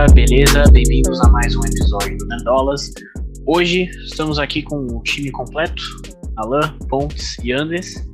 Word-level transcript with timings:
galera, 0.00 0.14
beleza? 0.14 0.64
Bem-vindos 0.70 1.20
a 1.20 1.28
mais 1.28 1.54
um 1.54 1.60
episódio 1.60 2.16
do 2.16 2.26
Nandolas. 2.26 2.90
Hoje 3.46 3.90
estamos 4.04 4.38
aqui 4.38 4.62
com 4.62 4.86
o 4.86 5.02
time 5.02 5.30
completo: 5.30 5.82
Alan, 6.36 6.74
Pontes 6.88 7.36
e 7.42 7.52
Andes. 7.52 8.08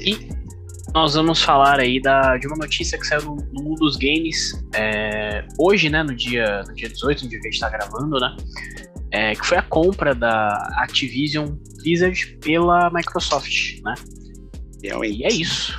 E 0.00 0.28
nós 0.92 1.14
vamos 1.14 1.40
falar 1.40 1.78
aí 1.78 2.00
da, 2.00 2.36
de 2.38 2.48
uma 2.48 2.56
notícia 2.56 2.98
que 2.98 3.06
saiu 3.06 3.22
no, 3.22 3.36
no 3.52 3.62
mundo 3.62 3.78
dos 3.80 3.96
games 3.96 4.52
é, 4.74 5.46
hoje, 5.60 5.88
né? 5.88 6.02
No 6.02 6.14
dia, 6.14 6.64
no 6.66 6.74
dia 6.74 6.88
18, 6.88 7.22
no 7.22 7.28
dia 7.28 7.40
que 7.40 7.46
a 7.46 7.50
gente 7.50 7.62
está 7.62 7.70
gravando, 7.70 8.18
né? 8.18 8.36
É, 9.12 9.34
que 9.36 9.46
foi 9.46 9.58
a 9.58 9.62
compra 9.62 10.12
da 10.12 10.48
Activision 10.78 11.50
Blizzard 11.76 12.38
pela 12.40 12.90
Microsoft, 12.90 13.80
né? 13.84 13.94
E 14.82 15.24
é 15.24 15.28
isso. 15.28 15.72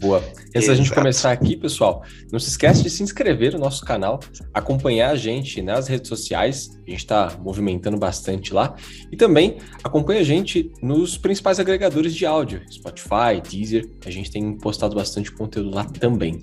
Boa. 0.00 0.20
Antes 0.54 0.68
da 0.68 0.74
gente 0.74 0.92
começar 0.92 1.30
aqui, 1.30 1.56
pessoal, 1.56 2.02
não 2.32 2.38
se 2.38 2.48
esquece 2.48 2.82
de 2.82 2.88
se 2.88 3.02
inscrever 3.02 3.52
no 3.52 3.58
nosso 3.58 3.84
canal, 3.84 4.18
acompanhar 4.54 5.10
a 5.10 5.16
gente 5.16 5.60
nas 5.60 5.88
redes 5.88 6.08
sociais, 6.08 6.70
a 6.86 6.90
gente 6.90 7.00
está 7.00 7.36
movimentando 7.42 7.98
bastante 7.98 8.54
lá, 8.54 8.74
e 9.12 9.16
também 9.16 9.58
acompanha 9.84 10.20
a 10.20 10.24
gente 10.24 10.72
nos 10.82 11.18
principais 11.18 11.60
agregadores 11.60 12.14
de 12.14 12.24
áudio, 12.24 12.62
Spotify, 12.70 13.42
Deezer, 13.48 13.88
a 14.06 14.10
gente 14.10 14.30
tem 14.30 14.56
postado 14.56 14.94
bastante 14.94 15.30
conteúdo 15.30 15.70
lá 15.70 15.84
também. 15.84 16.40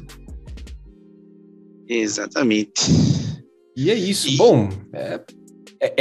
Exatamente. 1.88 2.91
E 3.76 3.90
é 3.90 3.96
isso. 3.96 4.27
E... 4.27 4.38
Bom, 4.38 4.70
é, 4.94 5.22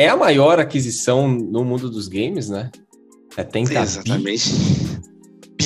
é 0.05 0.09
a 0.09 0.17
maior 0.17 0.59
aquisição 0.61 1.29
no 1.29 1.65
mundo 1.65 1.91
dos 1.91 2.09
games, 2.09 2.49
né? 2.49 2.71
É 3.37 3.43
tenta 3.43 3.81
Exatamente. 3.81 4.51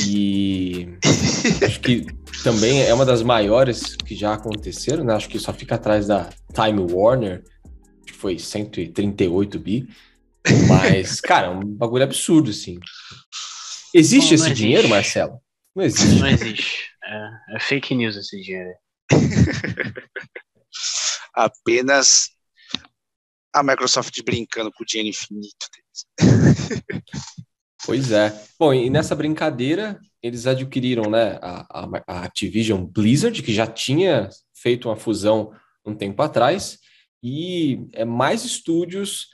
E 0.07 0.89
acho 1.65 1.81
que 1.81 2.07
também 2.43 2.83
é 2.83 2.93
uma 2.95 3.05
das 3.05 3.23
maiores 3.23 3.97
que 3.97 4.15
já 4.15 4.35
aconteceram, 4.35 5.05
né? 5.05 5.15
Acho 5.15 5.29
que 5.29 5.39
só 5.39 5.53
fica 5.53 5.75
atrás 5.75 6.07
da 6.07 6.31
Time 6.55 6.81
Warner, 6.93 7.43
que 8.07 8.13
foi 8.13 8.39
138 8.39 9.59
bi. 9.59 9.89
Mas, 10.69 11.21
cara, 11.23 11.49
é 11.49 11.51
um 11.51 11.65
bagulho 11.65 12.05
absurdo, 12.05 12.51
assim. 12.51 12.79
Existe 13.95 14.29
Bom, 14.29 14.35
esse 14.35 14.45
existe. 14.45 14.55
dinheiro, 14.55 14.89
Marcelo? 14.89 15.41
Não 15.75 15.85
existe. 15.85 16.21
Não 16.21 16.29
existe. 16.29 16.91
É, 17.05 17.57
é 17.57 17.61
fake 17.61 17.95
news 17.95 18.17
esse 18.17 18.41
dinheiro. 18.41 18.75
Apenas 21.35 22.31
a 23.55 23.63
Microsoft 23.63 24.15
brincando 24.25 24.71
com 24.73 24.83
o 24.83 24.87
dinheiro 24.87 25.09
infinito 25.09 25.67
deles. 25.73 26.07
Pois 27.85 28.11
é. 28.11 28.35
Bom, 28.59 28.75
e 28.75 28.91
nessa 28.91 29.15
brincadeira, 29.15 29.99
eles 30.23 30.47
adquiriram 30.47 31.11
né, 31.11 31.39
a, 31.41 31.87
a, 32.07 32.25
Activision 32.25 32.85
Blizzard, 32.85 33.43
que 33.43 33.53
já 33.53 33.67
tinha 33.67 34.29
feito 34.55 34.89
uma 34.89 34.97
fusão 34.97 35.53
um 35.85 35.95
tempo 35.95 36.21
atrás, 36.23 36.79
e 37.23 37.87
é 37.93 38.05
mais 38.05 38.45
estúdios 38.45 39.29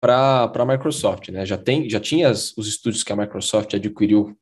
para 0.00 0.50
a 0.54 0.64
Microsoft. 0.64 1.28
Né? 1.28 1.44
Já, 1.44 1.58
tem, 1.58 1.88
já 1.90 2.00
tinha 2.00 2.30
as, 2.30 2.56
os 2.56 2.66
estúdios 2.66 3.02
que 3.02 3.12
a 3.12 3.16
Microsoft 3.16 3.74
adquiriu 3.74 4.36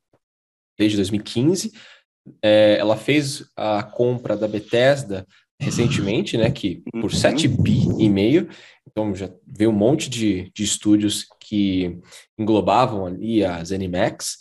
desde 0.79 0.97
2015. 0.97 1.73
É, 2.43 2.77
ela 2.79 2.97
fez 2.97 3.51
a 3.57 3.83
compra 3.83 4.37
da 4.37 4.47
Bethesda 4.47 5.27
recentemente, 5.61 6.37
né, 6.37 6.51
que 6.51 6.83
por 7.01 7.13
7 7.13 7.49
uhum. 7.49 7.63
bi 7.63 7.81
e 7.99 8.09
meio, 8.09 8.49
então 8.99 9.15
já 9.15 9.31
veio 9.47 9.71
um 9.71 9.75
monte 9.75 10.11
de, 10.11 10.51
de 10.51 10.65
estúdios 10.65 11.25
que 11.39 12.01
englobavam 12.37 13.07
ali 13.07 13.45
a 13.45 13.63
ZeniMax, 13.63 14.39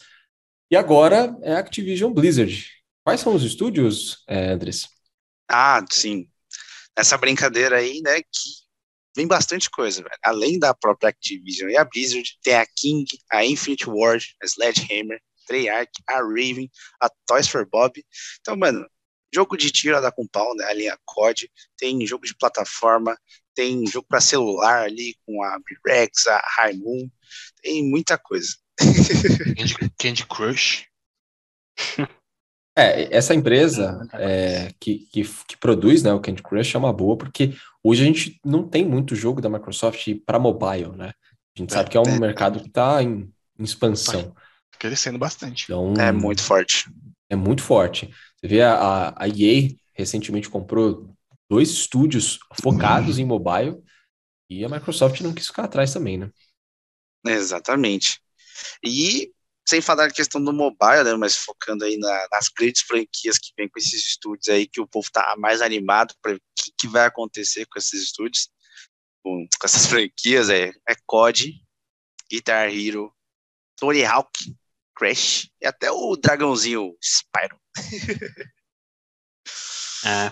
e 0.72 0.75
agora 0.75 1.38
é 1.44 1.53
a 1.53 1.59
Activision 1.59 2.11
Blizzard. 2.11 2.67
Quais 3.03 3.22
são 3.22 3.36
os 3.36 3.44
estúdios, 3.44 4.23
é, 4.27 4.49
Andres? 4.49 4.89
Ah, 5.47 5.86
sim. 5.91 6.27
Essa 6.95 7.17
brincadeira 7.19 7.77
aí, 7.77 8.02
né, 8.02 8.19
que 8.22 8.49
vem 9.16 9.27
bastante 9.27 9.69
coisa, 9.69 10.02
velho. 10.02 10.17
Além 10.23 10.58
da 10.58 10.73
própria 10.73 11.09
Activision 11.09 11.70
e 11.70 11.77
a 11.77 11.86
Blizzard, 11.86 12.27
tem 12.42 12.55
a 12.55 12.65
King, 12.65 13.05
a 13.32 13.45
Infinite 13.45 13.87
Ward, 13.87 14.36
a 14.42 14.45
Sledgehammer, 14.48 15.21
Treyarch, 15.45 15.92
a 16.09 16.15
Raven, 16.15 16.70
a 16.99 17.09
Toys 17.27 17.48
for 17.48 17.65
Bob. 17.70 18.03
Então, 18.42 18.58
mano, 18.58 18.86
jogo 19.33 19.55
de 19.55 19.71
tiro 19.71 20.02
dá 20.02 20.11
com 20.11 20.27
pau, 20.27 20.55
né? 20.55 20.65
A 20.65 20.73
linha 20.73 20.98
COD, 21.05 21.49
tem 21.77 22.05
jogo 22.05 22.26
de 22.26 22.36
plataforma, 22.36 23.15
tem 23.58 23.88
jogo 23.88 24.06
para 24.08 24.22
celular 24.22 24.84
ali 24.84 25.16
com 25.26 25.44
a 25.44 25.58
Rex, 25.84 26.28
a 26.28 26.40
High 26.58 26.78
Moon, 26.78 27.10
tem 27.60 27.84
muita 27.84 28.16
coisa. 28.16 28.50
Candy, 29.58 29.76
Candy 29.98 30.26
Crush. 30.28 30.86
É, 32.78 33.18
essa 33.18 33.34
empresa 33.34 34.08
é, 34.14 34.72
que, 34.80 35.08
que, 35.12 35.23
que, 35.23 35.58
produz 35.58 36.04
né, 36.04 36.14
o 36.14 36.20
Candy 36.20 36.44
Crush 36.44 36.76
é 36.76 36.78
uma 36.78 36.94
boa, 36.94 37.18
porque 37.18 37.56
hoje 37.84 38.04
a 38.04 38.06
gente 38.06 38.40
não 38.45 38.68
tem 38.68 38.86
muito 38.86 39.16
jogo 39.16 39.42
da 39.42 39.50
Microsoft 39.50 40.08
para 40.24 40.38
mobile, 40.38 40.95
né? 40.95 41.12
A 41.58 41.60
gente 41.60 41.72
é, 41.72 41.74
sabe 41.74 41.89
que 41.89 41.98
é 41.98 42.00
um 42.00 42.16
é, 42.16 42.20
mercado 42.20 42.60
que 42.60 42.68
está 42.68 43.02
em, 43.02 43.34
em, 43.58 43.64
expansão. 43.64 44.30
Tá 44.30 44.78
crescendo 44.78 45.18
bastante. 45.18 45.64
Então, 45.64 45.95
é 45.95 46.12
muito 46.12 46.44
forte. 46.44 46.88
É 47.28 47.36
muito 47.36 47.64
forte. 47.64 48.14
Você 48.36 48.48
vê 48.48 48.62
a, 48.62 49.16
a 49.18 49.28
EA 49.28 49.72
recentemente 49.95 50.48
comprou 50.48 51.17
dois 51.49 51.69
estúdios 51.69 52.39
focados 52.61 53.19
em 53.19 53.25
mobile 53.25 53.81
e 54.49 54.63
a 54.63 54.69
Microsoft 54.69 55.21
não 55.21 55.33
quis 55.33 55.47
ficar 55.47 55.65
atrás 55.65 55.93
também, 55.93 56.17
né? 56.17 56.31
Exatamente. 57.25 58.21
E 58.83 59.31
sem 59.67 59.81
falar 59.81 60.08
na 60.08 60.13
questão 60.13 60.41
do 60.41 60.53
mobile, 60.53 61.03
né, 61.03 61.13
mas 61.15 61.35
focando 61.35 61.83
aí 61.83 61.97
na, 61.97 62.27
nas 62.31 62.47
grandes 62.47 62.81
franquias 62.83 63.37
que 63.37 63.52
vem 63.58 63.67
com 63.67 63.77
esses 63.77 64.08
estúdios 64.08 64.47
aí, 64.47 64.65
que 64.65 64.80
o 64.80 64.87
povo 64.87 65.09
tá 65.11 65.35
mais 65.37 65.61
animado 65.61 66.15
para 66.21 66.35
o 66.35 66.39
que, 66.55 66.71
que, 66.80 66.87
vai 66.87 67.05
acontecer 67.05 67.65
com 67.65 67.77
esses 67.77 68.02
estúdios, 68.02 68.49
com, 69.21 69.45
com 69.59 69.65
essas 69.65 69.85
franquias, 69.87 70.49
é, 70.49 70.71
é 70.87 70.95
COD, 71.05 71.61
Guitar 72.31 72.69
Hero, 72.69 73.14
Tony 73.75 74.05
Hawk, 74.05 74.55
Crash 74.95 75.49
e 75.61 75.67
até 75.67 75.91
o 75.91 76.15
dragãozinho 76.15 76.95
Spyro. 77.02 77.59
É. 80.05 80.31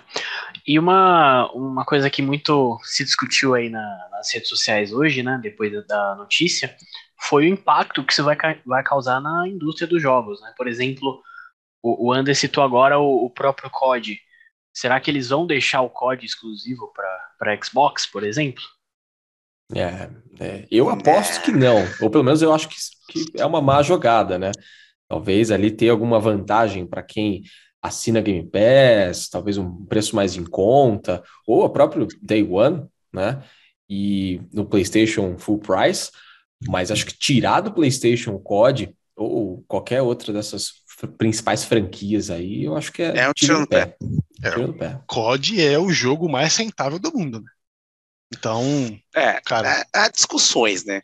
E 0.68 0.80
uma, 0.80 1.52
uma 1.54 1.86
coisa 1.86 2.10
que 2.10 2.22
muito 2.22 2.80
se 2.84 3.04
discutiu 3.04 3.54
aí 3.54 3.70
na, 3.70 4.10
nas 4.12 4.34
redes 4.34 4.50
sociais 4.50 4.92
hoje, 4.92 5.24
né, 5.24 5.40
depois 5.42 5.72
da 5.88 6.16
notícia, 6.16 6.76
foi 7.20 7.46
o 7.46 7.54
impacto 7.54 8.04
que 8.04 8.14
isso 8.14 8.24
vai, 8.24 8.38
vai 8.66 8.84
causar 8.84 9.20
na 9.20 9.48
indústria 9.48 9.88
dos 9.88 10.02
jogos, 10.02 10.42
né? 10.42 10.54
Por 10.58 10.68
exemplo, 10.68 11.22
o, 11.82 12.08
o 12.08 12.14
Ander 12.14 12.36
citou 12.36 12.64
agora 12.64 13.00
o, 13.00 13.26
o 13.26 13.30
próprio 13.30 13.70
COD. 13.70 14.20
Será 14.74 15.00
que 15.00 15.10
eles 15.10 15.30
vão 15.30 15.48
deixar 15.48 15.82
o 15.82 15.90
COD 15.90 16.26
exclusivo 16.26 16.92
para 16.94 17.58
Xbox, 17.64 18.06
por 18.06 18.24
exemplo? 18.24 18.64
É, 19.74 20.10
é, 20.40 20.68
eu 20.70 20.90
aposto 20.90 21.42
que 21.42 21.52
não, 21.52 21.78
ou 22.02 22.10
pelo 22.10 22.24
menos 22.24 22.42
eu 22.42 22.54
acho 22.54 22.70
que, 22.70 22.76
que 23.10 23.42
é 23.42 23.46
uma 23.46 23.62
má 23.62 23.82
jogada, 23.82 24.38
né? 24.38 24.52
Talvez 25.08 25.50
ali 25.52 25.72
ter 25.72 25.90
alguma 25.90 26.20
vantagem 26.20 26.86
para 26.86 27.02
quem 27.02 27.44
assina 27.86 28.22
Game 28.22 28.50
Pass, 28.50 29.30
talvez 29.30 29.58
um 29.58 29.86
preço 29.86 30.16
mais 30.16 30.36
em 30.36 30.44
conta, 30.44 31.24
ou 31.48 31.64
a 31.64 31.70
próprio 31.70 32.08
Day 32.22 32.44
One, 32.44 32.86
né? 33.14 33.44
E 33.90 34.42
no 34.52 34.66
PlayStation 34.66 35.38
Full 35.38 35.60
Price, 35.60 36.12
mas 36.68 36.92
acho 36.92 37.06
que 37.06 37.18
tirar 37.18 37.62
do 37.62 37.72
PlayStation 37.72 38.38
COD 38.40 38.96
ou 39.16 39.64
qualquer 39.68 40.02
outra 40.02 40.34
dessas 40.34 40.86
principais 41.18 41.64
franquias 41.64 42.30
aí, 42.30 42.64
eu 42.64 42.76
acho 42.76 42.92
que 42.92 43.02
é, 43.02 43.18
é 43.18 43.30
um 43.30 43.34
tiro 43.34 43.60
no 43.60 43.68
pé. 43.68 43.86
pé. 43.86 43.98
É, 44.44 44.68
pé. 44.74 45.00
COD 45.08 45.62
é 45.62 45.78
o 45.78 45.90
jogo 45.90 46.30
mais 46.30 46.56
rentável 46.56 47.00
do 47.00 47.12
mundo, 47.16 47.42
né? 47.42 47.50
Então, 48.34 48.64
é, 49.14 49.40
cara, 49.42 49.82
é, 49.82 49.84
há 49.94 50.10
discussões, 50.10 50.84
né? 50.84 51.02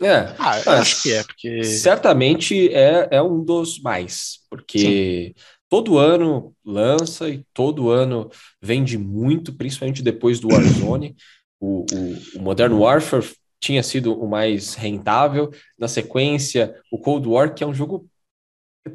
É, 0.00 0.34
ah, 0.38 0.60
eu 0.64 0.72
acho 0.72 1.02
que 1.02 1.12
é, 1.12 1.22
porque. 1.24 1.64
Certamente 1.64 2.72
é, 2.72 3.08
é 3.10 3.22
um 3.22 3.44
dos 3.44 3.80
mais, 3.80 4.40
porque 4.48 5.34
Sim. 5.36 5.42
Todo 5.68 5.98
ano 5.98 6.54
lança 6.64 7.28
e 7.28 7.44
todo 7.52 7.90
ano 7.90 8.30
vende 8.60 8.96
muito, 8.96 9.54
principalmente 9.54 10.02
depois 10.02 10.40
do 10.40 10.48
Warzone. 10.48 11.16
o, 11.60 11.84
o, 11.92 12.38
o 12.38 12.42
Modern 12.42 12.74
Warfare 12.74 13.26
tinha 13.60 13.82
sido 13.82 14.18
o 14.18 14.28
mais 14.28 14.74
rentável. 14.74 15.50
Na 15.78 15.88
sequência, 15.88 16.74
o 16.90 16.98
Cold 16.98 17.26
War, 17.28 17.54
que 17.54 17.64
é 17.64 17.66
um 17.66 17.74
jogo 17.74 18.08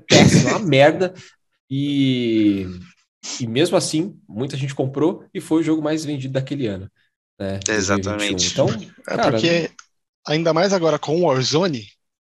péssimo, 0.08 0.50
uma 0.50 0.60
merda. 0.60 1.14
E, 1.70 2.66
e 3.40 3.48
mesmo 3.48 3.78
assim, 3.78 4.18
muita 4.28 4.58
gente 4.58 4.76
comprou 4.76 5.26
e 5.34 5.42
foi 5.42 5.62
o 5.62 5.64
jogo 5.64 5.82
mais 5.82 6.06
vendido 6.06 6.34
daquele 6.34 6.68
ano. 6.68 6.90
Né, 7.40 7.60
Exatamente. 7.68 8.52
Então, 8.52 8.68
é 8.70 9.16
cara, 9.16 9.32
porque 9.32 9.72
ainda 10.28 10.54
mais 10.54 10.74
agora 10.74 11.00
com 11.00 11.18
o 11.18 11.26
Warzone, 11.26 11.88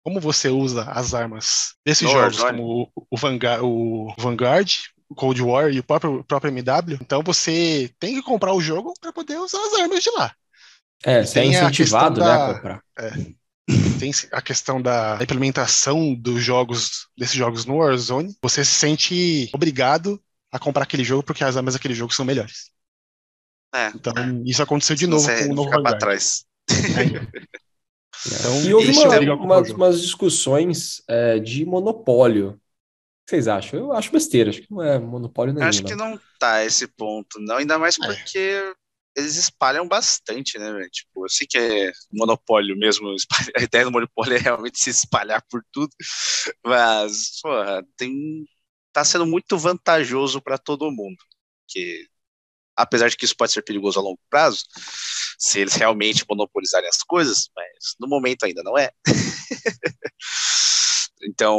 como 0.04 0.20
você 0.20 0.48
usa 0.48 0.84
as 0.84 1.14
armas 1.14 1.74
desses 1.84 2.08
jogos, 2.08 2.38
Warzone. 2.38 2.58
como 2.58 2.92
o, 2.94 3.06
o, 3.10 3.16
Vanguard, 3.16 3.62
o 3.62 4.14
Vanguard, 4.18 4.70
Cold 5.16 5.42
War 5.42 5.70
e 5.70 5.80
o 5.80 5.84
próprio, 5.84 6.20
o 6.20 6.24
próprio 6.24 6.50
MW, 6.50 6.98
então 7.00 7.22
você 7.22 7.90
tem 7.98 8.14
que 8.14 8.22
comprar 8.22 8.52
o 8.52 8.60
jogo 8.60 8.92
para 9.00 9.12
poder 9.12 9.38
usar 9.38 9.58
as 9.64 9.74
armas 9.74 10.02
de 10.02 10.10
lá. 10.10 10.34
É, 11.02 11.24
você 11.24 11.40
é 11.40 11.46
incentivado 11.46 12.20
né, 12.20 12.26
da, 12.26 12.50
a 12.50 12.54
comprar. 12.54 12.82
É, 12.98 13.10
tem 13.98 14.10
a 14.30 14.42
questão 14.42 14.80
da 14.80 15.18
implementação 15.22 16.14
dos 16.14 16.42
jogos, 16.42 17.08
desses 17.16 17.34
jogos 17.34 17.64
no 17.64 17.78
Warzone. 17.78 18.36
Você 18.42 18.64
se 18.64 18.72
sente 18.72 19.50
obrigado 19.54 20.22
a 20.52 20.58
comprar 20.58 20.82
aquele 20.82 21.04
jogo 21.04 21.22
porque 21.22 21.42
as 21.42 21.56
armas 21.56 21.74
daquele 21.74 21.94
jogo 21.94 22.12
são 22.12 22.24
melhores. 22.24 22.70
É. 23.74 23.88
Então, 23.88 24.14
isso 24.44 24.62
aconteceu 24.62 24.94
de 24.94 25.06
novo 25.06 25.26
com 25.26 25.50
o 25.50 25.54
novo 25.54 25.70
Vanguard. 25.70 25.98
trás. 25.98 26.44
É. 26.70 27.54
Então, 28.26 28.64
e 28.64 28.74
houve 28.74 28.90
uma, 29.28 29.34
umas, 29.34 29.70
umas, 29.70 30.00
discussões 30.00 31.02
é, 31.08 31.38
de 31.38 31.64
monopólio. 31.64 32.50
O 32.50 32.54
que 33.26 33.30
vocês 33.30 33.48
acham? 33.48 33.78
Eu 33.78 33.92
acho 33.92 34.12
besteira, 34.12 34.50
acho 34.50 34.62
que 34.62 34.70
não 34.70 34.82
é 34.82 34.98
monopólio 34.98 35.54
nenhum. 35.54 35.66
Acho 35.66 35.84
que 35.84 35.94
não 35.94 36.18
tá 36.38 36.64
esse 36.64 36.86
ponto, 36.86 37.38
não, 37.40 37.56
ainda 37.56 37.78
mais 37.78 37.96
é. 37.98 38.06
porque 38.06 38.38
é. 38.38 38.72
eles 39.16 39.36
espalham 39.36 39.86
bastante, 39.86 40.58
né? 40.58 40.88
Tipo, 40.90 41.24
eu 41.24 41.28
sei 41.28 41.46
que 41.46 41.58
é 41.58 41.92
monopólio 42.12 42.76
mesmo, 42.76 43.14
a 43.56 43.62
ideia 43.62 43.84
do 43.84 43.92
monopólio 43.92 44.36
é 44.36 44.40
realmente 44.40 44.82
se 44.82 44.90
espalhar 44.90 45.42
por 45.50 45.62
tudo, 45.72 45.90
mas, 46.64 47.40
porra, 47.42 47.82
tem, 47.96 48.44
tá 48.92 49.04
sendo 49.04 49.26
muito 49.26 49.58
vantajoso 49.58 50.40
para 50.40 50.58
todo 50.58 50.90
mundo. 50.90 51.18
Que 51.66 52.06
apesar 52.76 53.08
de 53.08 53.16
que 53.16 53.24
isso 53.24 53.36
pode 53.36 53.52
ser 53.52 53.62
perigoso 53.62 53.98
a 53.98 54.02
longo 54.02 54.18
prazo, 54.28 54.64
se 55.38 55.60
eles 55.60 55.74
realmente 55.74 56.24
monopolizarem 56.28 56.88
as 56.88 57.02
coisas, 57.02 57.48
mas 57.54 57.94
no 58.00 58.08
momento 58.08 58.44
ainda 58.44 58.62
não 58.62 58.76
é. 58.76 58.90
então, 61.22 61.58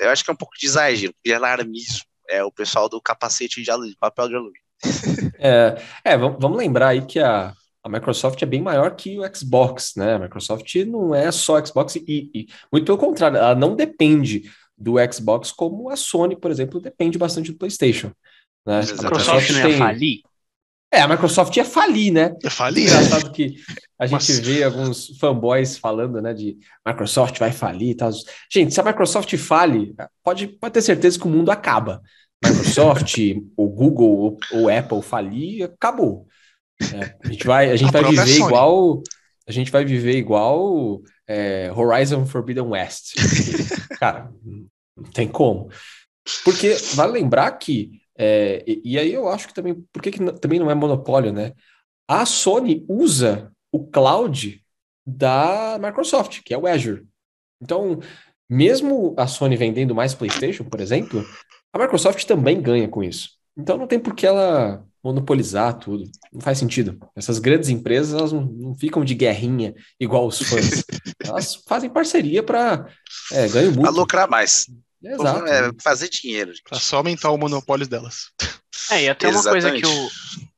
eu 0.00 0.10
acho 0.10 0.24
que 0.24 0.30
é 0.30 0.34
um 0.34 0.36
pouco 0.36 0.56
de 0.58 0.66
exagero, 0.66 1.14
de 1.24 1.32
alarmismo. 1.32 2.04
É 2.30 2.44
o 2.44 2.52
pessoal 2.52 2.88
do 2.88 3.00
capacete 3.00 3.62
de, 3.62 3.70
alumínio, 3.70 3.96
papel 3.98 4.28
de 4.28 4.34
alumínio. 4.34 4.62
é, 5.38 5.82
é, 6.04 6.16
vamos 6.16 6.58
lembrar 6.58 6.88
aí 6.88 7.04
que 7.04 7.18
a, 7.18 7.54
a 7.82 7.88
Microsoft 7.88 8.40
é 8.42 8.46
bem 8.46 8.60
maior 8.60 8.94
que 8.94 9.18
o 9.18 9.34
Xbox, 9.34 9.94
né? 9.96 10.14
A 10.14 10.18
Microsoft 10.18 10.72
não 10.86 11.14
é 11.14 11.32
só 11.32 11.64
Xbox 11.64 11.96
e, 11.96 12.30
e 12.34 12.46
muito 12.70 12.84
pelo 12.84 12.98
contrário, 12.98 13.38
ela 13.38 13.54
não 13.54 13.74
depende 13.74 14.50
do 14.76 14.94
Xbox 15.12 15.50
como 15.50 15.90
a 15.90 15.96
Sony, 15.96 16.36
por 16.36 16.50
exemplo, 16.50 16.80
depende 16.80 17.18
bastante 17.18 17.50
do 17.50 17.58
PlayStation. 17.58 18.12
Né? 18.64 18.80
A 18.80 19.02
Microsoft 19.02 19.50
não 19.50 19.70
ia 19.70 19.78
falir? 19.78 20.20
É, 20.90 21.00
a 21.00 21.08
Microsoft 21.08 21.54
ia 21.56 21.64
falir, 21.64 22.12
né? 22.12 22.34
Ia 22.42 22.50
falir. 22.50 22.88
Engraçado 22.88 23.30
que 23.30 23.56
a 23.98 24.06
gente 24.06 24.32
Mas... 24.32 24.38
vê 24.38 24.62
alguns 24.62 25.18
fanboys 25.18 25.76
falando, 25.76 26.20
né, 26.22 26.32
de 26.32 26.56
Microsoft 26.86 27.38
vai 27.38 27.52
falir 27.52 27.90
e 27.90 27.94
tal. 27.94 28.10
Gente, 28.50 28.72
se 28.72 28.80
a 28.80 28.84
Microsoft 28.84 29.36
fale, 29.36 29.94
pode, 30.24 30.48
pode 30.48 30.72
ter 30.72 30.82
certeza 30.82 31.18
que 31.18 31.26
o 31.26 31.30
mundo 31.30 31.50
acaba. 31.50 32.00
Microsoft, 32.42 33.18
o 33.56 33.68
Google 33.68 34.38
ou 34.52 34.62
o 34.62 34.68
Apple 34.68 35.02
falir, 35.02 35.64
acabou. 35.64 36.26
É, 36.80 37.16
a 37.22 37.32
gente 37.32 37.46
vai, 37.46 37.70
a 37.70 37.76
gente 37.76 37.88
a 37.88 38.00
vai 38.00 38.10
viver 38.10 38.26
Sony. 38.26 38.46
igual, 38.46 39.02
a 39.46 39.52
gente 39.52 39.70
vai 39.70 39.84
viver 39.84 40.16
igual 40.16 41.02
é, 41.26 41.70
Horizon 41.74 42.24
Forbidden 42.24 42.64
West. 42.64 43.14
Cara, 44.00 44.30
não 44.96 45.10
tem 45.12 45.28
como. 45.28 45.68
Porque 46.44 46.74
vale 46.94 47.12
lembrar 47.12 47.50
que 47.52 47.90
é, 48.18 48.64
e, 48.66 48.82
e, 48.84 48.98
aí 48.98 49.14
eu 49.14 49.28
acho 49.28 49.46
que 49.46 49.54
também, 49.54 49.74
por 49.92 50.02
que, 50.02 50.10
que 50.10 50.32
também 50.40 50.58
não 50.58 50.70
é 50.70 50.74
monopólio, 50.74 51.32
né? 51.32 51.52
A 52.08 52.26
Sony 52.26 52.84
usa 52.88 53.52
o 53.70 53.86
cloud 53.86 54.60
da 55.06 55.78
Microsoft, 55.80 56.42
que 56.42 56.52
é 56.52 56.58
o 56.58 56.66
Azure. 56.66 57.06
Então, 57.62 58.00
mesmo 58.48 59.14
a 59.16 59.26
Sony 59.26 59.56
vendendo 59.56 59.94
mais 59.94 60.14
PlayStation, 60.14 60.64
por 60.64 60.80
exemplo, 60.80 61.24
a 61.72 61.78
Microsoft 61.78 62.24
também 62.24 62.60
ganha 62.60 62.88
com 62.88 63.04
isso. 63.04 63.30
Então 63.56 63.76
não 63.76 63.86
tem 63.86 63.98
por 63.98 64.14
que 64.14 64.26
ela 64.26 64.84
monopolizar 65.02 65.78
tudo. 65.78 66.04
Não 66.32 66.40
faz 66.40 66.58
sentido. 66.58 66.98
Essas 67.14 67.38
grandes 67.38 67.68
empresas 67.68 68.18
elas 68.18 68.32
não, 68.32 68.44
não 68.44 68.74
ficam 68.74 69.04
de 69.04 69.14
guerrinha 69.14 69.74
igual 69.98 70.26
os 70.26 70.40
fãs. 70.40 70.84
elas 71.24 71.56
fazem 71.66 71.90
parceria 71.90 72.42
para 72.42 72.86
é, 73.32 73.48
ganho 73.48 73.72
muito. 73.72 73.82
Para 73.82 73.90
lucrar 73.90 74.28
mais. 74.28 74.66
Exato. 75.02 75.46
É, 75.46 75.70
fazer 75.80 76.08
dinheiro. 76.08 76.52
Para 76.68 76.78
só 76.78 76.98
aumentar 76.98 77.30
o 77.30 77.38
monopólio 77.38 77.86
delas. 77.86 78.30
É, 78.90 79.02
e 79.02 79.08
até 79.08 79.28
uma 79.28 79.42
coisa 79.42 79.70
que 79.70 79.84
o, 79.84 80.08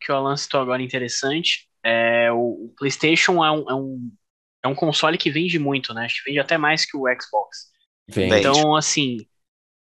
que 0.01 0.13
o 0.13 0.15
Alan 0.15 0.37
citou 0.37 0.61
agora 0.61 0.81
interessante, 0.81 1.69
é 1.83 2.31
o, 2.31 2.67
o 2.67 2.75
PlayStation 2.79 3.45
é 3.45 3.51
um, 3.51 3.69
é, 3.69 3.75
um, 3.75 4.13
é 4.63 4.69
um 4.69 4.75
console 4.75 5.19
que 5.19 5.33
vende 5.33 5.59
muito, 5.59 5.93
né? 5.93 6.05
Acho 6.05 6.23
que 6.23 6.31
vende 6.31 6.39
até 6.39 6.57
mais 6.57 6.85
que 6.85 6.97
o 6.97 7.07
Xbox. 7.21 7.73
Vende. 8.09 8.37
Então, 8.37 8.77
assim, 8.77 9.27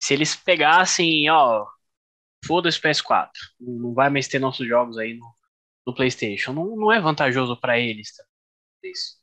se 0.02 0.12
eles 0.12 0.36
pegassem, 0.36 1.30
ó, 1.30 1.64
foda-se 2.44 2.78
PS4, 2.78 3.30
não 3.58 3.94
vai 3.94 4.10
mais 4.10 4.28
ter 4.28 4.38
nossos 4.38 4.68
jogos 4.68 4.98
aí 4.98 5.14
no, 5.14 5.34
no 5.86 5.94
PlayStation, 5.94 6.52
não, 6.52 6.76
não 6.76 6.92
é 6.92 7.00
vantajoso 7.00 7.58
para 7.58 7.78
eles. 7.78 8.14
Tá? 8.14 8.24
Isso. 8.82 9.16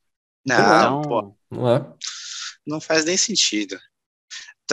Não, 0.46 0.56
então, 0.58 1.02
pô, 1.04 1.38
não 1.52 1.70
é. 1.70 1.94
Não 2.66 2.82
faz 2.82 3.06
nem 3.06 3.18
sentido. 3.18 3.80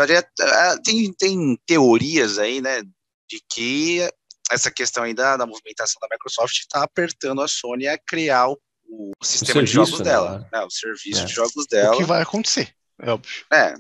É, 0.05 0.77
tem, 0.85 1.13
tem 1.13 1.59
teorias 1.67 2.39
aí, 2.39 2.61
né, 2.61 2.83
de 3.29 3.43
que 3.51 4.09
essa 4.51 4.71
questão 4.71 5.05
aí 5.05 5.15
da, 5.15 5.37
da 5.37 5.47
movimentação 5.47 6.01
da 6.01 6.09
Microsoft 6.11 6.59
está 6.59 6.83
apertando 6.83 7.43
a 7.43 7.49
Sony 7.49 7.87
a 7.87 7.99
criar 7.99 8.49
o, 8.49 8.59
o 8.89 9.25
sistema 9.25 9.61
o 9.61 9.65
de 9.65 9.71
jogos 9.71 10.01
dela, 10.01 10.39
né? 10.39 10.49
né? 10.53 10.65
o 10.65 10.71
serviço 10.71 11.23
é. 11.23 11.25
de 11.25 11.33
jogos 11.33 11.67
dela. 11.67 11.95
O 11.95 11.99
que 11.99 12.05
vai 12.05 12.23
acontecer, 12.23 12.75
é 13.01 13.11
óbvio. 13.11 13.45
É. 13.53 13.75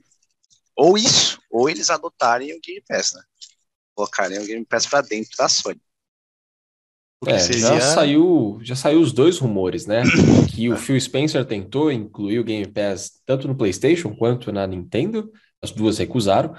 Ou 0.76 0.96
isso, 0.96 1.40
ou 1.50 1.68
eles 1.68 1.90
adotarem 1.90 2.52
o 2.52 2.60
Game 2.60 2.82
Pass, 2.86 3.12
né? 3.12 3.22
Colocarem 3.94 4.38
o 4.38 4.46
Game 4.46 4.64
Pass 4.64 4.86
para 4.86 5.00
dentro 5.00 5.36
da 5.36 5.48
Sony. 5.48 5.80
É, 7.26 7.36
já 7.52 7.80
saiu, 7.80 8.60
já 8.62 8.76
saiu 8.76 9.00
os 9.00 9.12
dois 9.12 9.38
rumores, 9.38 9.86
né? 9.86 10.04
que 10.54 10.70
o 10.70 10.76
Phil 10.76 11.00
Spencer 11.00 11.44
tentou 11.44 11.90
incluir 11.90 12.38
o 12.38 12.44
Game 12.44 12.66
Pass 12.68 13.20
tanto 13.26 13.48
no 13.48 13.56
PlayStation 13.56 14.14
quanto 14.14 14.52
na 14.52 14.68
Nintendo 14.68 15.32
as 15.62 15.70
duas 15.70 15.98
recusaram. 15.98 16.54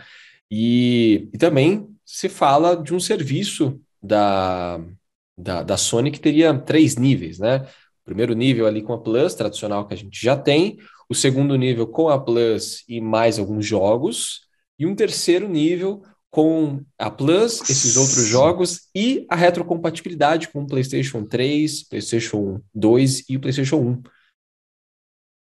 E, 0.52 1.30
e 1.34 1.38
também 1.38 1.88
se 2.06 2.28
fala 2.28 2.76
de 2.76 2.94
um 2.94 3.00
serviço 3.00 3.80
da, 4.02 4.80
da, 5.38 5.64
da 5.64 5.78
Sony 5.78 6.12
que 6.12 6.20
teria 6.20 6.58
três 6.58 6.96
níveis, 6.96 7.40
né? 7.40 7.68
O 8.02 8.06
primeiro 8.06 8.34
nível 8.34 8.66
ali 8.66 8.82
com 8.82 8.94
a 8.94 9.00
Plus, 9.00 9.36
tradicional 9.36 9.88
que 9.88 9.94
a 9.94 9.98
gente 9.98 10.20
já 10.20 10.36
tem, 10.36 10.78
o 11.08 11.14
segundo 11.14 11.56
nível 11.56 11.86
com 11.88 12.10
a 12.10 12.20
Plus 12.20 12.84
e 12.88 13.00
mais 13.00 13.38
alguns 13.38 13.66
jogos, 13.66 14.42
e 14.78 14.86
um 14.86 14.96
terceiro 14.96 15.48
nível 15.48 16.04
com 16.32 16.82
a 16.98 17.10
Plus, 17.10 17.62
esses 17.70 17.98
outros 17.98 18.26
jogos 18.26 18.88
e 18.96 19.26
a 19.30 19.36
retrocompatibilidade 19.36 20.50
com 20.50 20.62
o 20.62 20.68
PlayStation 20.68 21.24
3, 21.26 21.84
PlayStation 21.84 22.62
2 22.74 23.30
e 23.30 23.38
o 23.38 23.40
PlayStation 23.40 23.78
1. 23.78 24.04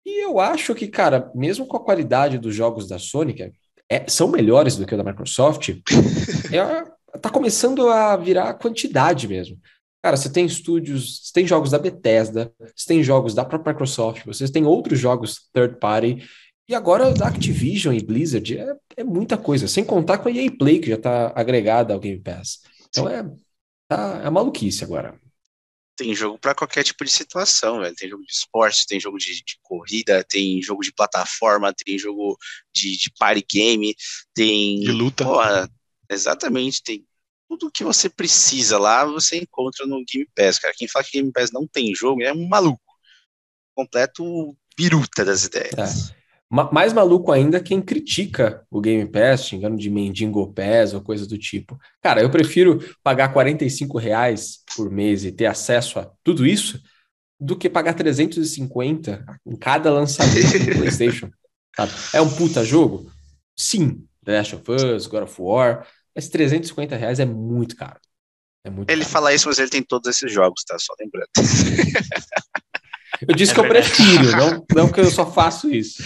E 0.05 0.23
eu 0.23 0.39
acho 0.39 0.75
que, 0.75 0.87
cara, 0.87 1.31
mesmo 1.33 1.65
com 1.65 1.77
a 1.77 1.83
qualidade 1.83 2.37
dos 2.37 2.53
jogos 2.53 2.87
da 2.87 2.99
Sony, 2.99 3.33
que 3.33 3.51
é, 3.89 4.05
são 4.07 4.27
melhores 4.27 4.75
do 4.75 4.85
que 4.85 4.93
o 4.93 4.97
da 4.97 5.03
Microsoft, 5.03 5.69
é, 6.53 7.17
tá 7.17 7.29
começando 7.29 7.89
a 7.89 8.15
virar 8.15 8.53
quantidade 8.53 9.27
mesmo. 9.27 9.57
Cara, 10.03 10.15
você 10.15 10.29
tem 10.29 10.45
estúdios, 10.45 11.23
você 11.23 11.33
tem 11.33 11.47
jogos 11.47 11.71
da 11.71 11.79
Bethesda, 11.79 12.53
você 12.75 12.85
tem 12.87 13.03
jogos 13.03 13.33
da 13.33 13.43
própria 13.43 13.73
Microsoft, 13.73 14.23
vocês 14.25 14.51
têm 14.51 14.63
outros 14.63 14.99
jogos 14.99 15.49
third 15.51 15.79
party, 15.79 16.23
e 16.69 16.75
agora 16.75 17.11
da 17.11 17.27
Activision 17.27 17.93
e 17.93 18.03
Blizzard 18.03 18.57
é, 18.57 18.75
é 18.97 19.03
muita 19.03 19.37
coisa, 19.37 19.67
sem 19.67 19.83
contar 19.83 20.19
com 20.19 20.29
a 20.29 20.31
EA 20.31 20.51
Play, 20.55 20.79
que 20.79 20.89
já 20.89 20.95
está 20.95 21.33
agregada 21.35 21.93
ao 21.93 21.99
Game 21.99 22.19
Pass. 22.19 22.59
Então 22.89 23.09
é, 23.09 23.27
tá, 23.87 24.21
é 24.23 24.29
maluquice 24.29 24.83
agora 24.83 25.19
tem 25.95 26.13
jogo 26.13 26.37
para 26.37 26.53
qualquer 26.53 26.83
tipo 26.83 27.03
de 27.03 27.11
situação, 27.11 27.81
velho. 27.81 27.95
Tem 27.95 28.09
jogo 28.09 28.23
de 28.23 28.31
esporte, 28.31 28.85
tem 28.87 28.99
jogo 28.99 29.17
de, 29.17 29.33
de, 29.35 29.57
corrida, 29.61 30.23
tem 30.23 30.61
jogo 30.61 30.81
de 30.81 30.93
plataforma, 30.93 31.73
tem 31.73 31.97
jogo 31.97 32.37
de, 32.73 32.97
de 32.97 33.11
party 33.17 33.45
game, 33.49 33.95
tem. 34.33 34.79
De 34.81 34.91
luta. 34.91 35.23
Porra, 35.23 35.69
exatamente, 36.09 36.83
tem 36.83 37.05
tudo 37.47 37.71
que 37.71 37.83
você 37.83 38.09
precisa 38.09 38.77
lá, 38.77 39.05
você 39.05 39.37
encontra 39.37 39.85
no 39.85 40.03
Game 40.05 40.27
Pass, 40.35 40.59
cara. 40.59 40.73
Quem 40.75 40.87
fala 40.87 41.05
que 41.05 41.11
Game 41.11 41.31
Pass 41.31 41.51
não 41.51 41.67
tem 41.67 41.93
jogo 41.95 42.21
é 42.21 42.33
um 42.33 42.47
maluco. 42.47 42.81
Completo 43.75 44.57
biruta 44.77 45.23
das 45.23 45.45
ideias. 45.45 46.11
É. 46.11 46.24
Mais 46.49 46.93
maluco 46.93 47.31
ainda 47.31 47.59
quem 47.59 47.81
critica 47.81 48.65
o 48.69 48.79
Game 48.79 49.09
Pass, 49.09 49.45
xingando 49.45 49.77
de 49.77 49.89
mendigo 49.89 50.53
Pass 50.53 50.93
ou 50.93 51.01
coisa 51.01 51.25
do 51.25 51.37
tipo. 51.37 51.77
Cara, 52.01 52.21
eu 52.21 52.29
prefiro 52.29 52.79
pagar 53.03 53.33
45 53.33 53.97
reais 53.97 54.59
por 54.75 54.89
mês 54.91 55.25
e 55.25 55.31
ter 55.31 55.47
acesso 55.47 55.99
a 55.99 56.11
tudo 56.23 56.45
isso 56.45 56.79
do 57.39 57.57
que 57.57 57.69
pagar 57.69 57.93
350 57.93 59.25
em 59.45 59.55
cada 59.55 59.91
lançamento 59.91 60.59
do 60.59 60.71
PlayStation. 60.77 61.29
Sabe? 61.75 61.91
É 62.13 62.21
um 62.21 62.33
puta 62.33 62.63
jogo? 62.63 63.11
Sim. 63.57 64.05
The 64.23 64.37
Last 64.37 64.55
of 64.55 64.71
Us, 64.71 65.07
God 65.07 65.23
of 65.23 65.35
War. 65.41 65.87
Mas 66.15 66.29
350 66.29 66.95
reais 66.95 67.19
é 67.19 67.25
muito 67.25 67.75
caro. 67.75 67.99
É 68.63 68.69
muito 68.69 68.89
ele 68.89 69.01
caro. 69.01 69.11
fala 69.11 69.33
isso, 69.33 69.47
mas 69.47 69.59
ele 69.59 69.69
tem 69.69 69.83
todos 69.83 70.09
esses 70.09 70.31
jogos, 70.31 70.63
tá? 70.63 70.77
Só 70.79 70.93
lembrando. 70.99 71.29
Eu 73.21 73.35
disse 73.35 73.51
é 73.51 73.55
que 73.55 73.61
verdade. 73.61 73.87
eu 73.87 73.95
prefiro, 73.95 74.37
não, 74.37 74.65
não 74.73 74.91
que 74.91 74.99
eu 74.99 75.05
só 75.05 75.31
faço 75.31 75.71
isso. 75.71 76.03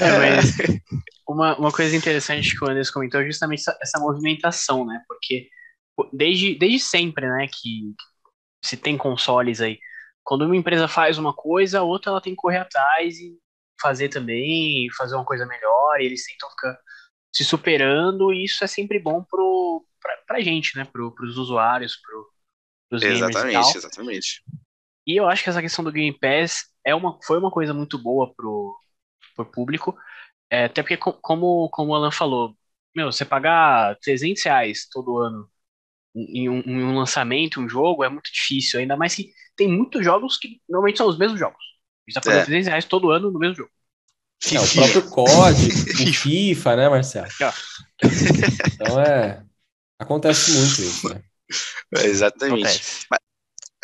É, 0.00 0.16
mas 0.16 0.56
uma, 1.28 1.58
uma 1.58 1.72
coisa 1.72 1.96
interessante 1.96 2.56
que 2.56 2.64
o 2.64 2.68
Anderson 2.68 2.92
comentou 2.92 3.20
é 3.20 3.26
justamente 3.26 3.60
essa, 3.60 3.76
essa, 3.82 3.98
movimentação, 3.98 4.86
né? 4.86 5.02
Porque 5.08 5.48
desde, 6.12 6.54
desde 6.56 6.78
sempre, 6.78 7.26
né, 7.28 7.48
que 7.48 7.92
se 8.64 8.76
tem 8.76 8.96
consoles 8.96 9.60
aí, 9.60 9.78
quando 10.22 10.44
uma 10.44 10.56
empresa 10.56 10.86
faz 10.86 11.18
uma 11.18 11.34
coisa, 11.34 11.80
a 11.80 11.82
outra 11.82 12.10
ela 12.12 12.20
tem 12.20 12.32
que 12.32 12.40
correr 12.40 12.58
atrás 12.58 13.18
e 13.18 13.36
fazer 13.80 14.08
também, 14.08 14.88
fazer 14.96 15.16
uma 15.16 15.24
coisa 15.24 15.44
melhor, 15.46 16.00
e 16.00 16.04
eles 16.04 16.24
tentam 16.24 16.50
ficar 16.50 16.78
se 17.34 17.44
superando 17.44 18.32
e 18.32 18.44
isso 18.44 18.62
é 18.64 18.66
sempre 18.66 18.98
bom 18.98 19.22
pro, 19.22 19.84
pra, 20.00 20.16
pra 20.26 20.40
gente, 20.40 20.76
né? 20.76 20.84
Pro, 20.84 21.12
pros 21.14 21.36
usuários, 21.36 21.96
pro, 21.96 22.30
pros 22.88 23.02
exatamente. 23.02 23.76
Exatamente, 23.76 24.42
E 25.08 25.16
eu 25.16 25.26
acho 25.26 25.42
que 25.42 25.48
essa 25.48 25.62
questão 25.62 25.82
do 25.82 25.90
Game 25.90 26.12
Pass 26.18 26.66
é 26.84 26.94
uma, 26.94 27.18
foi 27.24 27.38
uma 27.38 27.50
coisa 27.50 27.72
muito 27.72 27.96
boa 27.96 28.30
pro, 28.34 28.78
pro 29.34 29.46
público. 29.46 29.96
É, 30.50 30.66
até 30.66 30.82
porque, 30.82 30.98
como, 30.98 31.70
como 31.70 31.92
o 31.92 31.94
Alan 31.94 32.10
falou, 32.10 32.54
meu, 32.94 33.10
você 33.10 33.24
pagar 33.24 33.96
300 34.02 34.44
reais 34.44 34.86
todo 34.92 35.16
ano 35.16 35.48
em 36.14 36.50
um, 36.50 36.60
em 36.60 36.84
um 36.84 36.94
lançamento, 36.94 37.58
um 37.58 37.68
jogo, 37.68 38.04
é 38.04 38.08
muito 38.10 38.30
difícil. 38.30 38.80
Ainda 38.80 38.98
mais 38.98 39.14
que 39.14 39.32
tem 39.56 39.66
muitos 39.66 40.04
jogos 40.04 40.36
que 40.36 40.60
normalmente 40.68 40.98
são 40.98 41.08
os 41.08 41.18
mesmos 41.18 41.40
jogos. 41.40 41.56
A 41.56 42.10
gente 42.10 42.14
tá 42.14 42.20
pagando 42.20 42.42
é. 42.42 42.44
300 42.44 42.68
reais 42.68 42.84
todo 42.84 43.10
ano 43.10 43.30
no 43.30 43.38
mesmo 43.38 43.54
jogo. 43.56 43.70
É, 44.52 44.60
o 44.60 44.72
próprio 44.74 45.08
COD, 45.08 45.68
o 46.04 46.12
FIFA, 46.12 46.76
né, 46.76 46.88
Marcelo? 46.90 47.28
Então 48.74 49.00
é. 49.00 49.42
Acontece 49.98 50.52
muito 50.52 50.82
isso, 50.82 51.08
né? 51.08 51.22
É, 51.96 52.04
exatamente. 52.04 53.06
Mas, 53.10 53.18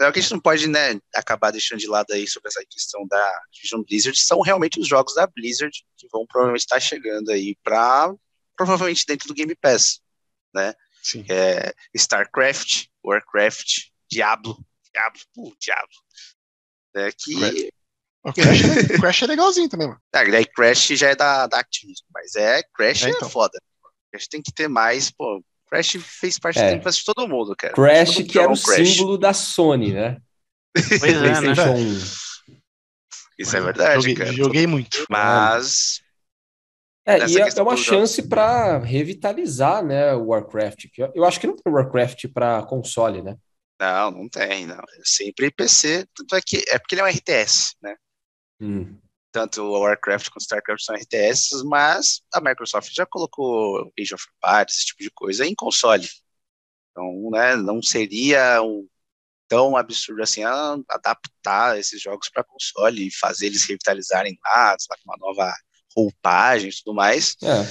é 0.00 0.08
o 0.08 0.12
que 0.12 0.18
a 0.18 0.22
gente 0.22 0.32
não 0.32 0.40
pode, 0.40 0.68
né, 0.68 0.98
acabar 1.14 1.50
deixando 1.50 1.78
de 1.78 1.86
lado 1.86 2.12
aí 2.12 2.26
sobre 2.26 2.48
essa 2.48 2.64
questão 2.68 3.06
da 3.06 3.42
Division 3.52 3.82
Blizzard, 3.82 4.18
são 4.18 4.40
realmente 4.40 4.80
os 4.80 4.88
jogos 4.88 5.14
da 5.14 5.26
Blizzard 5.26 5.72
que 5.96 6.08
vão 6.10 6.26
provavelmente 6.26 6.62
estar 6.62 6.80
chegando 6.80 7.30
aí 7.30 7.56
para 7.62 8.12
provavelmente 8.56 9.06
dentro 9.06 9.28
do 9.28 9.34
Game 9.34 9.54
Pass, 9.54 10.00
né? 10.54 10.74
Sim. 11.02 11.24
É, 11.28 11.74
StarCraft, 11.94 12.86
Warcraft, 13.04 13.90
Diablo, 14.10 14.56
Diablo, 14.92 15.20
uh, 15.36 15.56
Diablo. 15.60 16.04
É 16.96 17.10
que 17.12 17.70
o 18.24 18.32
Crash, 18.32 18.64
é, 18.64 18.98
Crash 18.98 19.22
é 19.22 19.26
legalzinho 19.26 19.68
também, 19.68 19.88
mano. 19.88 20.00
É, 20.14 20.30
daí 20.30 20.46
Crash 20.46 20.88
já 20.88 21.10
é 21.10 21.14
da, 21.14 21.46
da 21.46 21.58
Activision, 21.58 22.06
mas 22.12 22.34
é, 22.36 22.62
Crash 22.74 23.04
é, 23.04 23.10
então. 23.10 23.28
é 23.28 23.30
foda. 23.30 23.60
Crash 24.10 24.28
tem 24.28 24.40
que 24.40 24.52
ter 24.52 24.66
mais, 24.66 25.10
pô. 25.10 25.44
Crash 25.68 25.96
fez 26.00 26.38
parte 26.38 26.58
é. 26.58 26.76
da 26.76 26.90
de 26.90 27.04
todo 27.04 27.28
mundo, 27.28 27.54
cara. 27.56 27.74
Crash 27.74 28.18
mundo 28.18 28.28
que 28.28 28.38
era 28.38 28.52
o 28.52 28.60
Crash. 28.60 28.88
símbolo 28.88 29.18
da 29.18 29.32
Sony, 29.32 29.92
né? 29.92 30.18
Pois 30.72 31.02
é, 31.02 31.40
né? 31.40 31.52
Isso 33.38 33.56
é 33.56 33.60
verdade, 33.60 33.94
joguei, 34.00 34.14
cara. 34.14 34.32
Joguei 34.32 34.66
muito. 34.66 35.04
Mas... 35.10 36.02
É, 37.06 37.18
e 37.26 37.38
é, 37.38 37.48
é 37.54 37.62
uma 37.62 37.76
chance 37.76 38.22
para 38.22 38.78
revitalizar, 38.78 39.84
né, 39.84 40.14
o 40.14 40.28
Warcraft. 40.28 40.86
Eu 41.14 41.24
acho 41.26 41.38
que 41.38 41.46
não 41.46 41.54
tem 41.54 41.70
Warcraft 41.70 42.28
para 42.28 42.62
console, 42.62 43.20
né? 43.20 43.36
Não, 43.78 44.10
não 44.10 44.28
tem, 44.28 44.66
não. 44.66 44.76
É 44.76 45.02
sempre 45.04 45.50
PC, 45.50 46.06
tanto 46.14 46.34
é 46.34 46.40
que 46.40 46.64
é 46.68 46.78
porque 46.78 46.94
ele 46.94 47.02
é 47.02 47.04
um 47.04 47.08
RTS, 47.08 47.74
né? 47.82 47.94
Hum. 48.60 48.96
Tanto 49.34 49.62
o 49.62 49.80
Warcraft 49.80 50.28
quanto 50.28 50.42
o 50.42 50.44
StarCraft 50.44 50.84
são 50.84 50.94
RTS, 50.94 51.64
mas 51.64 52.20
a 52.32 52.40
Microsoft 52.40 52.94
já 52.94 53.04
colocou 53.04 53.92
Age 53.98 54.14
of 54.14 54.24
Empires, 54.36 54.76
esse 54.76 54.86
tipo 54.86 55.02
de 55.02 55.10
coisa, 55.10 55.44
em 55.44 55.56
console. 55.56 56.08
Então, 56.92 57.30
né, 57.32 57.56
não 57.56 57.82
seria 57.82 58.62
um, 58.62 58.86
tão 59.48 59.76
absurdo 59.76 60.22
assim 60.22 60.44
a, 60.44 60.76
adaptar 60.88 61.76
esses 61.76 62.00
jogos 62.00 62.30
para 62.30 62.44
console 62.44 63.08
e 63.08 63.12
fazer 63.12 63.46
eles 63.46 63.64
revitalizarem 63.64 64.38
lá, 64.44 64.76
com 64.88 65.10
uma 65.10 65.16
nova 65.18 65.52
roupagem 65.96 66.70
e 66.70 66.72
tudo 66.72 66.94
mais. 66.94 67.34
É. 67.42 67.66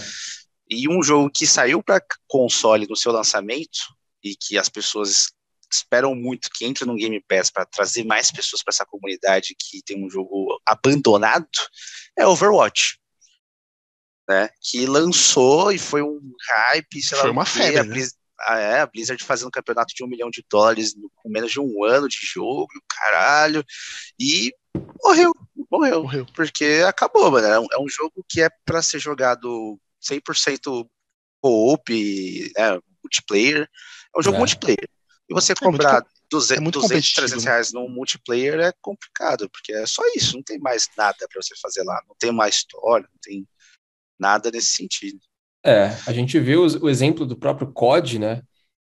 E 0.70 0.90
um 0.90 1.02
jogo 1.02 1.32
que 1.34 1.48
saiu 1.48 1.82
para 1.82 2.04
console 2.28 2.86
no 2.90 2.98
seu 2.98 3.14
lançamento 3.14 3.80
e 4.22 4.36
que 4.36 4.58
as 4.58 4.68
pessoas 4.68 5.32
esperam 5.74 6.16
muito 6.16 6.50
que 6.54 6.66
entre 6.66 6.86
no 6.86 6.96
Game 6.96 7.24
Pass 7.28 7.50
para 7.50 7.66
trazer 7.66 8.04
mais 8.04 8.32
pessoas 8.32 8.64
para 8.64 8.72
essa 8.72 8.86
comunidade 8.86 9.56
que 9.58 9.82
tem 9.84 10.04
um 10.04 10.10
jogo 10.10 10.60
abandonado 10.66 11.48
é 12.18 12.26
Overwatch. 12.26 13.00
Né, 14.30 14.50
que 14.62 14.86
lançou 14.86 15.70
e 15.74 15.78
foi 15.78 16.02
um 16.02 16.18
hype, 16.50 17.02
sei 17.02 17.18
foi 17.18 17.28
lá, 17.28 17.34
uma 17.34 17.46
febre, 17.46 17.80
a, 17.80 17.84
né? 17.84 17.90
Blizzard, 17.90 18.18
ah, 18.40 18.58
é, 18.58 18.80
a 18.80 18.88
Blizzard 18.88 19.24
fazendo 19.24 19.48
um 19.48 19.52
campeonato 19.52 19.94
de 19.94 20.04
um 20.04 20.08
milhão 20.08 20.30
de 20.30 20.44
dólares 20.50 20.96
com 21.16 21.30
menos 21.30 21.52
de 21.52 21.60
um 21.60 21.84
ano 21.84 22.08
de 22.08 22.20
jogo, 22.22 22.70
caralho, 22.88 23.64
e 24.20 24.54
morreu, 25.04 25.34
morreu, 25.70 26.04
morreu. 26.04 26.26
porque 26.36 26.84
acabou, 26.88 27.32
mano, 27.32 27.48
é 27.48 27.60
um, 27.60 27.68
é 27.74 27.80
um 27.80 27.88
jogo 27.90 28.26
que 28.28 28.42
é 28.42 28.50
para 28.66 28.82
ser 28.82 29.00
jogado 29.00 29.80
100% 30.02 30.88
co-op, 31.42 32.52
né, 32.58 32.80
multiplayer, 33.04 33.70
é 34.16 34.20
um 34.20 34.24
jogo 34.24 34.38
é. 34.38 34.40
multiplayer, 34.40 34.90
e 35.34 35.42
você 35.42 35.56
comprar 35.56 36.02
é 36.02 36.06
200, 36.30 36.68
é 36.68 36.72
200 36.72 37.14
300 37.14 37.44
reais 37.44 37.74
num 37.74 37.90
multiplayer 37.90 38.60
é 38.60 38.72
complicado, 38.82 39.50
porque 39.50 39.74
é 39.74 39.86
só 39.86 40.04
isso, 40.16 40.36
não 40.36 40.44
tem 40.44 40.60
mais 40.60 40.88
nada 40.96 41.28
para 41.28 41.42
você 41.42 41.56
fazer 41.60 41.84
lá, 41.84 42.02
não 42.08 42.16
tem 42.18 42.32
mais 42.32 42.56
história, 42.56 43.08
não 43.12 43.20
tem 43.22 43.48
nada 44.20 44.52
nesse 44.52 44.76
sentido. 44.76 45.20
É, 45.66 45.86
a 46.06 46.14
gente 46.14 46.40
vê 46.40 46.56
o, 46.56 46.66
o 46.84 46.90
exemplo 46.90 47.26
do 47.26 47.36
próprio 47.36 47.72
COD, 47.72 48.20
né? 48.20 48.42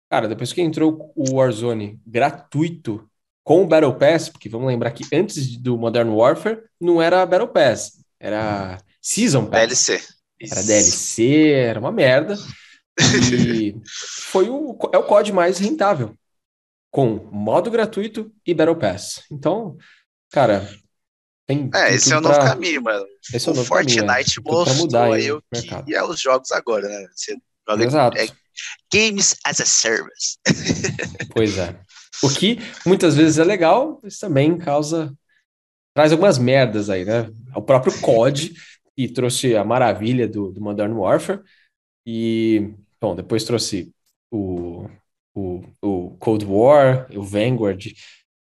Cara, 0.09 0.27
depois 0.27 0.51
que 0.51 0.61
entrou 0.61 1.13
o 1.15 1.35
Warzone 1.35 1.99
gratuito 2.05 3.07
com 3.43 3.63
o 3.63 3.67
Battle 3.67 3.95
Pass, 3.95 4.27
porque 4.27 4.49
vamos 4.49 4.67
lembrar 4.67 4.91
que 4.91 5.05
antes 5.15 5.57
do 5.57 5.77
Modern 5.77 6.09
Warfare 6.09 6.61
não 6.79 7.01
era 7.01 7.25
Battle 7.25 7.47
Pass, 7.47 8.03
era 8.19 8.77
Season 9.01 9.45
Pass. 9.45 9.61
DLC. 9.61 10.01
Era 10.39 10.63
DLC, 10.63 11.51
era 11.51 11.79
uma 11.79 11.91
merda. 11.91 12.35
E 12.99 13.75
foi 13.85 14.49
o, 14.49 14.77
é 14.91 14.97
o 14.97 15.03
COD 15.03 15.31
mais 15.31 15.59
rentável 15.59 16.17
com 16.91 17.29
modo 17.31 17.71
gratuito 17.71 18.31
e 18.45 18.53
Battle 18.53 18.75
Pass. 18.75 19.23
Então, 19.31 19.77
cara, 20.29 20.69
tem. 21.47 21.69
É, 21.73 21.87
tem 21.87 21.95
esse 21.95 22.13
é 22.13 22.17
o 22.17 22.21
novo 22.21 22.35
pra... 22.35 22.49
caminho, 22.49 22.83
mano. 22.83 23.05
Esse 23.33 23.47
é 23.47 23.51
o, 23.51 23.55
novo 23.55 23.67
Fortnite 23.67 24.41
caminho, 24.41 24.61
é. 24.61 24.75
mostrou 24.75 25.13
aí 25.13 25.31
o 25.31 25.41
mercado. 25.51 25.85
que 25.85 25.95
é 25.95 26.03
os 26.03 26.19
jogos 26.19 26.51
agora, 26.51 26.87
né? 26.87 27.07
Você 27.15 27.37
joga 27.67 27.83
Exato. 27.83 28.17
É, 28.17 28.27
games 28.93 29.35
as 29.45 29.61
a 29.61 29.65
service. 29.65 30.37
pois 31.33 31.57
é. 31.57 31.79
O 32.21 32.29
que 32.29 32.59
muitas 32.85 33.15
vezes 33.15 33.39
é 33.39 33.43
legal, 33.43 33.99
mas 34.03 34.19
também 34.19 34.57
causa. 34.57 35.13
traz 35.95 36.11
algumas 36.11 36.37
merdas 36.37 36.89
aí, 36.89 37.05
né? 37.05 37.31
O 37.55 37.61
próprio 37.61 37.97
COD, 38.01 38.53
que 38.95 39.07
trouxe 39.07 39.55
a 39.55 39.63
maravilha 39.63 40.27
do, 40.27 40.51
do 40.51 40.61
Modern 40.61 40.93
Warfare, 40.93 41.41
e, 42.05 42.73
bom, 42.99 43.15
depois 43.15 43.43
trouxe 43.43 43.91
o 44.31 44.89
o, 45.33 45.63
o 45.81 46.17
Cold 46.17 46.45
War, 46.45 47.07
o 47.15 47.23
Vanguard. 47.23 47.85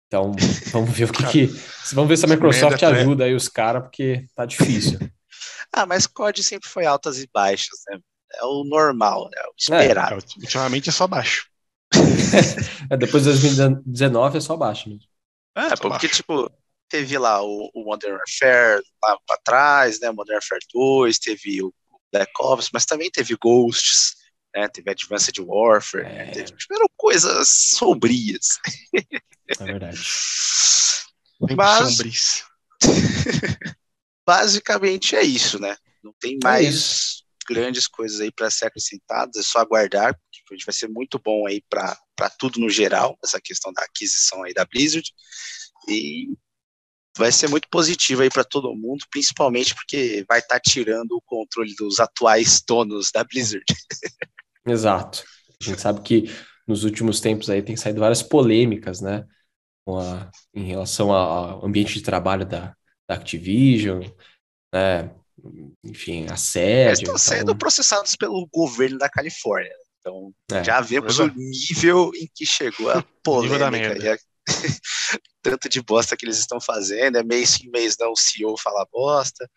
Então, 0.08 0.34
vamos 0.72 0.92
ver 0.92 1.06
o 1.06 1.14
que, 1.14 1.26
que 1.28 1.48
Vamos 1.94 2.10
ver 2.10 2.18
se 2.18 2.26
a 2.26 2.28
Microsoft 2.28 2.82
ajuda 2.84 3.26
aí 3.26 3.34
os 3.34 3.48
caras, 3.48 3.84
porque 3.84 4.26
tá 4.36 4.46
difícil. 4.46 5.00
ah, 5.72 5.86
mas 5.86 6.08
COD 6.08 6.44
sempre 6.44 6.68
foi 6.68 6.86
altas 6.86 7.20
e 7.20 7.30
baixas, 7.34 7.80
né? 7.90 8.00
É 8.34 8.46
o 8.46 8.64
normal, 8.64 9.30
né? 9.30 9.42
O 9.50 9.54
esperado. 9.58 10.16
É, 10.16 10.40
ultimamente 10.40 10.90
é 10.90 10.92
só 10.92 11.08
baixo. 11.08 11.50
é, 12.90 12.98
depois 12.98 13.24
de 13.24 13.30
2019 13.30 14.38
é 14.38 14.42
só 14.42 14.56
baixo 14.56 14.90
mesmo. 14.90 15.04
É, 15.56 15.68
é 15.68 15.70
porque, 15.76 16.08
baixo. 16.08 16.16
tipo, 16.16 16.50
teve 16.90 17.18
lá 17.18 17.42
o, 17.42 17.70
o 17.74 17.84
Modern 17.84 18.14
Warfare 18.14 18.82
lá 19.04 19.18
pra 19.26 19.38
trás, 19.44 20.00
né? 20.00 20.12
Modern 20.12 20.36
Warfare 20.36 20.62
2, 20.74 21.20
teve 21.20 21.62
o 21.62 21.74
Black 22.12 22.32
Ops, 22.40 22.70
mas 22.74 22.86
também 22.86 23.10
teve 23.10 23.36
Ghosts, 23.36 24.16
né? 24.56 24.68
Teve 24.68 24.92
Advanced 24.92 25.38
Warfare, 25.40 26.06
é. 26.06 26.10
né? 26.10 26.32
teve, 26.32 26.54
coisas 26.98 27.50
sombrias. 27.50 28.60
É 29.60 29.64
verdade. 29.64 30.00
Mas, 31.58 32.44
basicamente 34.26 35.16
é 35.16 35.24
isso, 35.24 35.60
né? 35.60 35.76
Não 36.04 36.14
tem 36.20 36.36
é 36.36 36.44
mais 36.44 37.24
é 37.50 37.54
grandes 37.54 37.88
coisas 37.88 38.22
aí 38.22 38.32
para 38.32 38.52
ser 38.52 38.66
acrescentadas, 38.66 39.38
é 39.38 39.44
só 39.44 39.60
aguardar, 39.60 40.14
porque 40.48 40.64
vai 40.64 40.74
ser 40.74 40.88
muito 40.88 41.20
bom 41.20 41.48
aí 41.48 41.64
para 41.68 41.98
tudo 42.38 42.60
no 42.60 42.70
geral, 42.70 43.18
essa 43.24 43.42
questão 43.42 43.74
da 43.74 43.82
aquisição 43.84 44.44
aí 44.44 44.54
da 44.54 44.66
Blizzard. 44.66 45.10
E 45.88 46.28
vai 47.18 47.32
ser 47.32 47.50
muito 47.50 47.68
positivo 47.70 48.22
aí 48.22 48.30
para 48.30 48.44
todo 48.44 48.76
mundo, 48.76 49.06
principalmente 49.10 49.76
porque 49.76 50.24
vai 50.28 50.40
estar 50.40 50.60
tá 50.60 50.62
tirando 50.62 51.12
o 51.14 51.22
controle 51.22 51.74
dos 51.76 52.00
atuais 52.00 52.62
donos 52.66 53.12
da 53.12 53.24
Blizzard. 53.24 53.66
Exato. 54.66 55.24
A 55.62 55.64
gente 55.64 55.82
sabe 55.82 56.02
que 56.02 56.32
nos 56.68 56.84
últimos 56.84 57.20
tempos 57.20 57.50
aí 57.50 57.62
tem 57.62 57.76
saído 57.76 58.00
várias 58.00 58.24
polêmicas, 58.24 59.02
né? 59.02 59.26
A, 59.88 60.32
em 60.54 60.66
relação 60.66 61.12
ao 61.12 61.66
ambiente 61.66 61.94
de 61.94 62.02
trabalho 62.02 62.46
da, 62.46 62.76
da 63.08 63.16
Activision, 63.16 64.04
né? 64.74 65.14
Enfim, 65.84 66.28
assédio. 66.30 66.90
Eles 66.90 67.00
estão 67.00 67.16
então... 67.16 67.18
sendo 67.18 67.56
processados 67.56 68.16
pelo 68.16 68.48
governo 68.54 68.98
da 68.98 69.10
Califórnia. 69.10 69.76
Então, 70.00 70.34
é, 70.52 70.64
já 70.64 70.82
vemos 70.82 71.20
o 71.20 71.28
nível 71.28 72.12
em 72.16 72.30
que 72.34 72.46
chegou 72.46 72.90
a 72.90 73.04
polêmica 73.24 73.98
e 73.98 74.10
a... 74.10 74.18
tanto 75.42 75.70
de 75.70 75.82
bosta 75.82 76.18
que 76.18 76.26
eles 76.26 76.38
estão 76.38 76.60
fazendo, 76.60 77.18
é 77.18 77.24
mês 77.24 77.52
sim, 77.52 77.70
mês 77.70 77.96
não, 78.00 78.12
o 78.12 78.18
CEO 78.18 78.58
fala 78.58 78.88
bosta, 78.92 79.50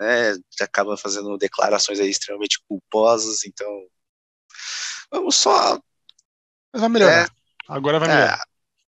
né? 0.00 0.36
Acaba 0.60 0.96
fazendo 0.96 1.36
declarações 1.36 2.00
aí 2.00 2.10
extremamente 2.10 2.58
culposas, 2.68 3.44
então 3.44 3.68
Vamos 5.10 5.36
só. 5.36 5.78
Mas 6.72 6.80
vai 6.80 6.88
melhorar. 6.88 7.26
É, 7.26 7.28
Agora 7.68 7.98
vai 7.98 8.08
melhorar. 8.08 8.40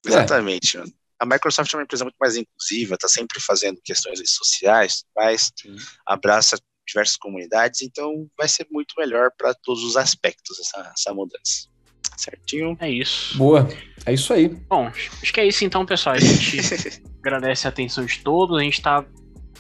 É, 0.05 0.09
exatamente. 0.09 0.79
É. 0.79 0.85
A 1.19 1.27
Microsoft 1.27 1.73
é 1.73 1.77
uma 1.77 1.85
empresa 1.85 2.05
muito 2.05 2.17
mais 2.19 2.37
inclusiva, 2.37 2.95
está 2.95 3.09
sempre 3.09 3.41
fazendo 3.41 3.81
questões 3.85 4.21
sociais, 4.31 5.05
mas 5.17 5.53
Sim. 5.57 5.77
abraça 6.07 6.59
diversas 6.87 7.17
comunidades, 7.17 7.81
então 7.83 8.29
vai 8.37 8.49
ser 8.49 8.67
muito 8.71 8.95
melhor 8.99 9.31
para 9.39 9.55
todos 9.55 9.85
os 9.85 9.97
aspectos 9.97 10.59
essa, 10.59 10.93
essa 10.97 11.15
mudança. 11.15 11.69
Certinho? 12.17 12.77
É 12.81 12.91
isso. 12.91 13.39
Boa. 13.39 13.69
É 14.05 14.13
isso 14.13 14.33
aí. 14.33 14.49
Bom, 14.49 14.89
acho 14.89 15.33
que 15.33 15.41
é 15.41 15.47
isso 15.47 15.65
então, 15.65 15.87
pessoal. 15.87 16.17
A 16.17 16.19
gente 16.19 16.59
agradece 17.21 17.67
a 17.67 17.71
atenção 17.71 18.05
de 18.05 18.19
todos. 18.21 18.59
A 18.59 18.63
gente 18.63 18.79
está 18.79 19.05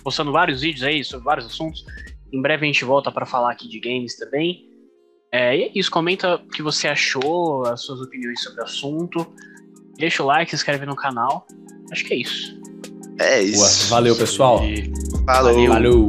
postando 0.02 0.32
vários 0.32 0.60
vídeos 0.60 0.82
aí 0.82 1.04
sobre 1.04 1.24
vários 1.24 1.46
assuntos. 1.46 1.84
Em 2.32 2.42
breve 2.42 2.64
a 2.64 2.66
gente 2.66 2.84
volta 2.84 3.10
para 3.10 3.24
falar 3.24 3.52
aqui 3.52 3.68
de 3.68 3.80
games 3.80 4.16
também. 4.16 4.68
É, 5.32 5.56
e 5.56 5.62
é 5.62 5.72
isso, 5.74 5.90
comenta 5.90 6.34
o 6.34 6.48
que 6.48 6.62
você 6.62 6.86
achou, 6.86 7.64
as 7.66 7.80
suas 7.82 8.02
opiniões 8.02 8.42
sobre 8.42 8.60
o 8.60 8.64
assunto. 8.64 9.26
Deixa 9.96 10.22
o 10.22 10.26
like, 10.26 10.50
se 10.50 10.56
inscreve 10.56 10.84
no 10.84 10.94
canal. 10.94 11.46
Acho 11.90 12.04
que 12.04 12.12
é 12.12 12.16
isso. 12.18 12.60
É 13.18 13.42
isso. 13.42 13.88
Boa. 13.88 14.00
Valeu, 14.00 14.16
pessoal. 14.16 14.60
Falou. 15.26 15.68
Valeu. 15.68 16.08